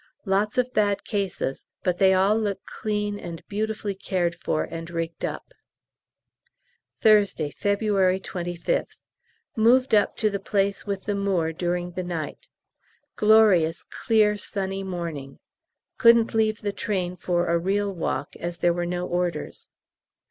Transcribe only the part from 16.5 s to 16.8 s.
the